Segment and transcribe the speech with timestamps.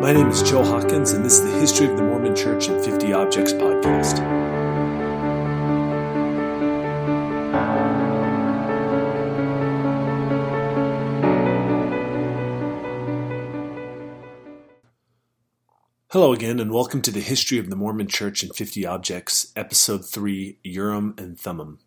[0.00, 2.82] My name is Joe Hawkins, and this is the History of the Mormon Church in
[2.82, 4.16] 50 Objects podcast.
[16.08, 20.08] Hello again, and welcome to the History of the Mormon Church in 50 Objects, Episode
[20.08, 21.78] 3 Urim and Thummim.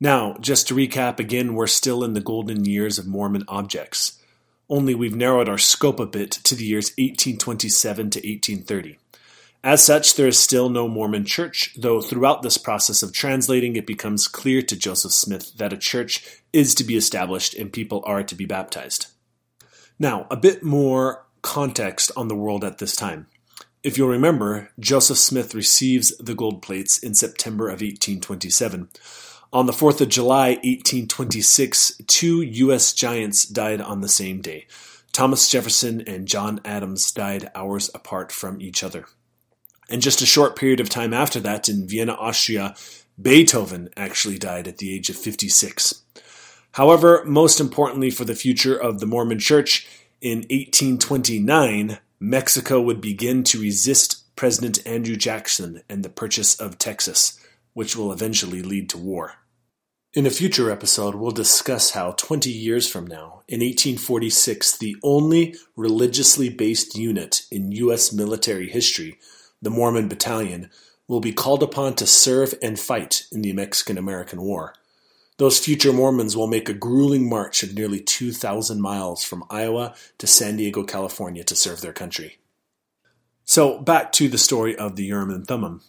[0.00, 4.18] Now, just to recap again, we're still in the golden years of Mormon objects
[4.68, 8.98] only we've narrowed our scope a bit to the years 1827 to 1830.
[9.62, 13.86] As such, there is still no Mormon church, though throughout this process of translating, it
[13.86, 18.22] becomes clear to Joseph Smith that a church is to be established and people are
[18.22, 19.06] to be baptized.
[19.98, 23.26] Now, a bit more context on the world at this time.
[23.82, 28.88] If you'll remember, Joseph Smith receives the gold plates in September of 1827.
[29.54, 32.92] On the 4th of July, 1826, two U.S.
[32.92, 34.66] giants died on the same day.
[35.12, 39.06] Thomas Jefferson and John Adams died hours apart from each other.
[39.88, 42.74] And just a short period of time after that, in Vienna, Austria,
[43.22, 46.02] Beethoven actually died at the age of 56.
[46.72, 49.86] However, most importantly for the future of the Mormon Church,
[50.20, 57.38] in 1829, Mexico would begin to resist President Andrew Jackson and the purchase of Texas,
[57.72, 59.34] which will eventually lead to war.
[60.14, 65.56] In a future episode, we'll discuss how 20 years from now, in 1846, the only
[65.74, 68.12] religiously based unit in U.S.
[68.12, 69.18] military history,
[69.60, 70.70] the Mormon Battalion,
[71.08, 74.74] will be called upon to serve and fight in the Mexican American War.
[75.38, 80.28] Those future Mormons will make a grueling march of nearly 2,000 miles from Iowa to
[80.28, 82.38] San Diego, California to serve their country.
[83.44, 85.80] So, back to the story of the Urim and Thummim.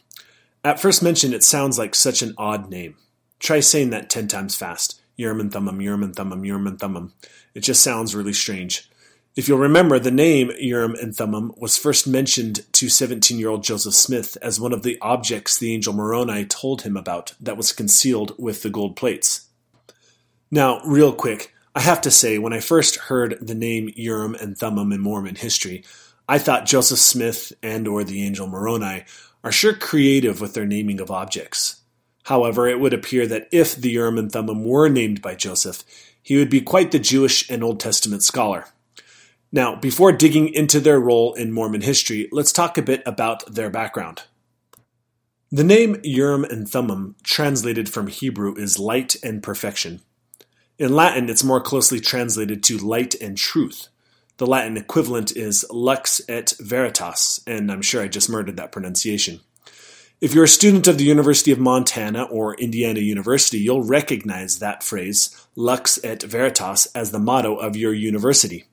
[0.64, 2.96] At first mention, it sounds like such an odd name.
[3.39, 5.02] Try saying that 10 times fast.
[5.17, 7.14] Urim and Thummim, Urim and Thummim, Urim and Thummim.
[7.53, 8.90] It just sounds really strange.
[9.35, 13.63] If you'll remember, the name Urim and Thummim was first mentioned to 17 year old
[13.63, 17.74] Joseph Smith as one of the objects the angel Moroni told him about that was
[17.74, 19.47] concealed with the gold plates.
[20.50, 24.57] Now, real quick, I have to say, when I first heard the name Urim and
[24.57, 25.84] Thummim in Mormon history,
[26.29, 29.03] I thought Joseph Smith and or the angel Moroni
[29.44, 31.81] are sure creative with their naming of objects.
[32.25, 35.84] However, it would appear that if the Urim and Thummim were named by Joseph,
[36.24, 38.66] he would be quite the Jewish and Old Testament scholar.
[39.52, 43.69] Now, before digging into their role in Mormon history, let's talk a bit about their
[43.69, 44.24] background.
[45.52, 50.02] The name Urim and Thummim, translated from Hebrew, is light and perfection.
[50.80, 53.90] In Latin, it's more closely translated to light and truth.
[54.38, 59.42] The Latin equivalent is lux et veritas, and I'm sure I just murdered that pronunciation.
[60.22, 64.81] If you're a student of the University of Montana or Indiana University, you'll recognize that
[64.81, 68.64] phrase, lux et veritas, as the motto of your university.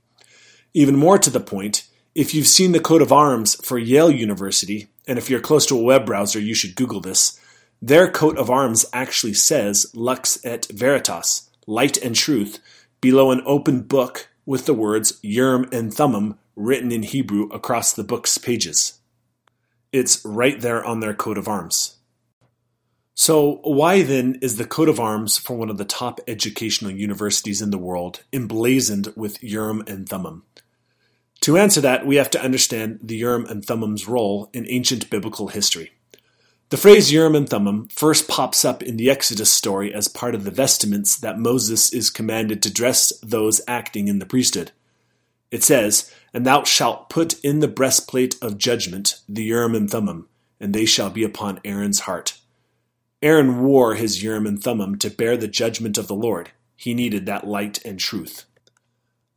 [0.73, 4.87] Even more to the point, if you've seen the coat of arms for Yale University,
[5.09, 7.41] and if you're close to a web browser, you should Google this,
[7.81, 12.61] their coat of arms actually says lux et veritas, light and truth,
[13.01, 18.05] below an open book with the words Urim and Thummim written in Hebrew across the
[18.05, 19.01] book's pages.
[19.93, 21.99] It's right there on their coat of arms.
[23.15, 27.61] So, why then is the coat of arms for one of the top educational universities
[27.61, 30.45] in the world emblazoned with Urim and Thummim?
[31.43, 35.49] To answer that, we have to understand the Urim and Thummim's role in ancient biblical
[35.49, 35.93] history.
[36.71, 40.45] The phrase Urim and Thummim first pops up in the Exodus story as part of
[40.45, 44.73] the vestments that Moses is commanded to dress those acting in the priesthood.
[45.53, 50.29] It says, And thou shalt put in the breastplate of judgment the Urim and Thummim,
[50.59, 52.39] and they shall be upon Aaron's heart.
[53.21, 56.51] Aaron wore his Urim and Thummim to bear the judgment of the Lord.
[56.75, 58.47] He needed that light and truth.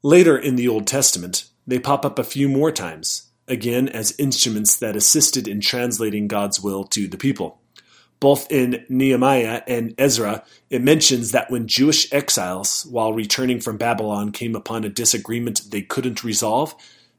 [0.01, 4.77] Later in the Old Testament, they pop up a few more times, again as instruments
[4.77, 7.59] that assisted in translating God's will to the people.
[8.19, 14.31] Both in Nehemiah and Ezra, it mentions that when Jewish exiles, while returning from Babylon,
[14.31, 16.75] came upon a disagreement they couldn't resolve,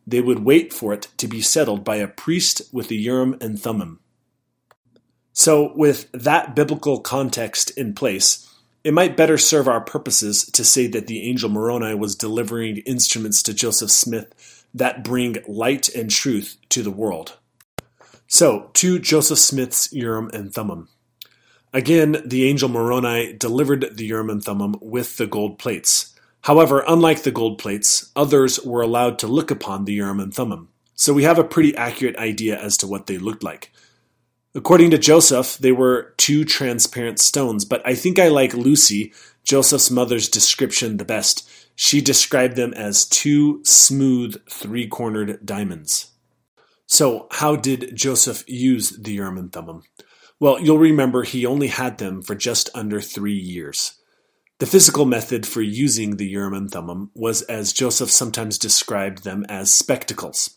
[0.06, 3.60] they would wait for it to be settled by a priest with the Urim and
[3.60, 4.00] Thummim.
[5.32, 8.48] So, with that biblical context in place,
[8.84, 13.42] it might better serve our purposes to say that the angel Moroni was delivering instruments
[13.42, 17.36] to Joseph Smith that bring light and truth to the world.
[18.28, 20.88] So, to Joseph Smith's Urim and Thummim.
[21.72, 26.14] Again, the angel Moroni delivered the Urim and Thummim with the gold plates.
[26.42, 30.68] However, unlike the gold plates, others were allowed to look upon the Urim and Thummim,
[30.94, 33.72] so we have a pretty accurate idea as to what they looked like.
[34.54, 39.12] According to Joseph, they were two transparent stones, but I think I like Lucy,
[39.44, 46.10] Joseph's mother's description, the best, She described them as two smooth, three cornered diamonds.
[46.86, 49.82] So, how did Joseph use the Urim and Thummim?
[50.38, 53.94] Well, you'll remember he only had them for just under three years.
[54.58, 59.44] The physical method for using the Urim and Thummim was as Joseph sometimes described them
[59.48, 60.56] as spectacles.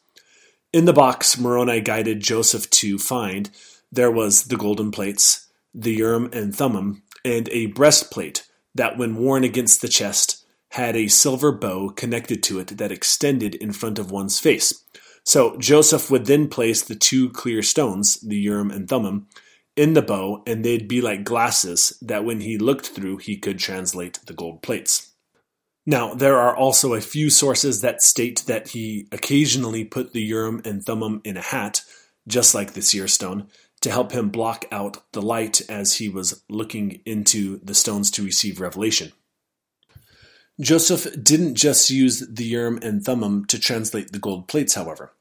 [0.71, 3.49] In the box Moroni guided Joseph to find,
[3.91, 9.43] there was the golden plates, the Urim and Thummim, and a breastplate that, when worn
[9.43, 14.11] against the chest, had a silver bow connected to it that extended in front of
[14.11, 14.85] one's face.
[15.29, 19.27] So Joseph would then place the two clear stones, the Urim and Thummim,
[19.75, 23.59] in the bow, and they'd be like glasses that when he looked through, he could
[23.59, 25.11] translate the gold plates.
[25.85, 30.63] Now, there are also a few sources that state that he occasionally put the Urim
[30.65, 31.83] and Thummim in a hat,
[32.27, 33.49] just like the seer stone,
[33.81, 38.23] to help him block out the light as he was looking into the stones to
[38.23, 39.11] receive revelation.
[40.59, 45.13] Joseph didn't just use the Urim and Thummim to translate the gold plates, however.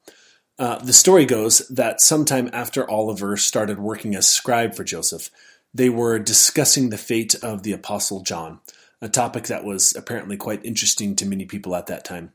[0.59, 5.31] Uh, the story goes that sometime after Oliver started working as scribe for Joseph,
[5.73, 8.59] they were discussing the fate of the Apostle John,
[9.01, 12.33] a topic that was apparently quite interesting to many people at that time.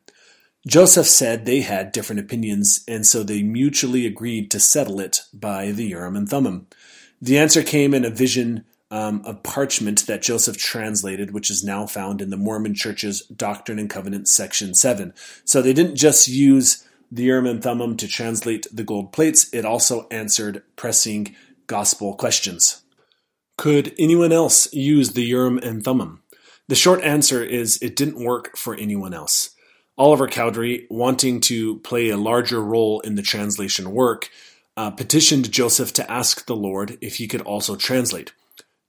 [0.66, 5.72] Joseph said they had different opinions, and so they mutually agreed to settle it by
[5.72, 6.68] the Urim and Thummim.
[7.22, 8.64] The answer came in a vision
[8.94, 13.80] um, of parchment that Joseph translated, which is now found in the Mormon Church's Doctrine
[13.80, 15.16] and Covenants, section 7.
[15.46, 19.66] So they didn't just use the Urim and Thummim to translate the gold plates, it
[19.66, 21.36] also answered pressing
[21.66, 22.84] gospel questions.
[23.58, 26.22] Could anyone else use the Urim and Thummim?
[26.68, 29.56] The short answer is it didn't work for anyone else.
[29.98, 34.30] Oliver Cowdery, wanting to play a larger role in the translation work,
[34.78, 38.34] uh, petitioned Joseph to ask the Lord if he could also translate.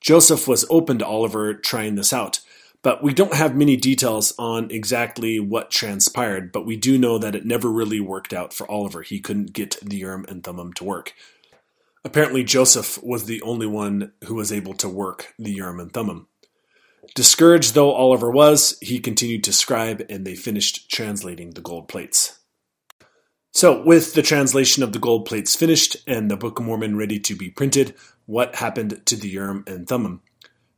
[0.04, 2.40] Joseph was open to Oliver trying this out,
[2.82, 7.34] but we don't have many details on exactly what transpired, but we do know that
[7.34, 9.00] it never really worked out for Oliver.
[9.00, 11.14] He couldn't get the Urim and Thummim to work.
[12.04, 16.28] Apparently, Joseph was the only one who was able to work the Urim and Thummim.
[17.14, 22.40] Discouraged though Oliver was, he continued to scribe and they finished translating the gold plates.
[23.56, 27.20] So, with the translation of the gold plates finished and the Book of Mormon ready
[27.20, 27.94] to be printed,
[28.26, 30.22] what happened to the Urim and Thummim?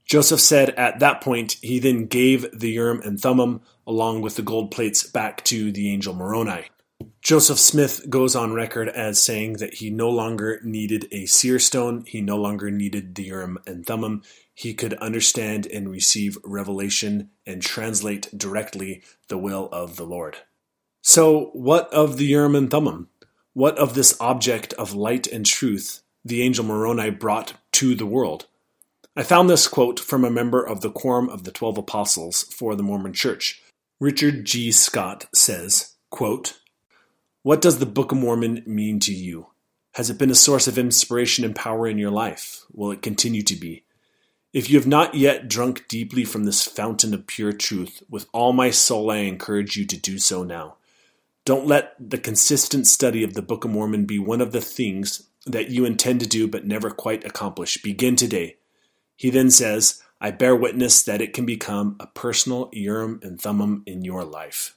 [0.05, 4.43] Joseph said at that point he then gave the Urim and Thummim along with the
[4.43, 6.67] gold plates back to the angel Moroni.
[7.23, 12.05] Joseph Smith goes on record as saying that he no longer needed a seer stone,
[12.07, 17.63] he no longer needed the Urim and Thummim, he could understand and receive revelation and
[17.63, 20.37] translate directly the will of the Lord.
[21.09, 23.09] So, what of the Urim and Thummim?
[23.53, 28.47] What of this object of light and truth the angel Moroni brought to the world?
[29.15, 32.75] I found this quote from a member of the Quorum of the Twelve Apostles for
[32.75, 33.63] the Mormon Church.
[34.01, 34.73] Richard G.
[34.73, 36.59] Scott says, quote,
[37.45, 39.51] What does the Book of Mormon mean to you?
[39.95, 42.65] Has it been a source of inspiration and power in your life?
[42.73, 43.85] Will it continue to be?
[44.53, 48.53] If you have not yet drunk deeply from this fountain of pure truth, with all
[48.53, 50.76] my soul I encourage you to do so now.
[51.47, 55.29] Don't let the consistent study of the Book of Mormon be one of the things
[55.47, 57.81] that you intend to do but never quite accomplish.
[57.81, 58.57] Begin today.
[59.15, 63.85] He then says, I bear witness that it can become a personal Urim and Thummim
[63.87, 64.77] in your life.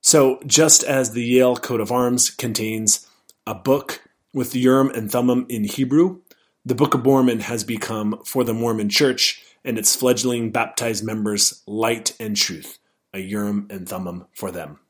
[0.00, 3.08] So, just as the Yale coat of arms contains
[3.46, 4.02] a book
[4.32, 6.22] with the Urim and Thummim in Hebrew,
[6.64, 11.62] the Book of Mormon has become, for the Mormon Church and its fledgling baptized members,
[11.68, 12.80] light and truth,
[13.12, 14.80] a Urim and Thummim for them.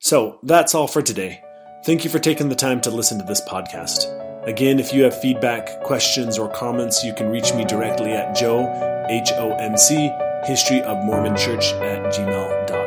[0.00, 1.42] So, that's all for today.
[1.84, 4.06] Thank you for taking the time to listen to this podcast.
[4.46, 9.06] Again, if you have feedback, questions, or comments, you can reach me directly at joe,
[9.10, 10.10] H-O-M-C,
[10.46, 12.77] history of Mormon Church at gmail.com.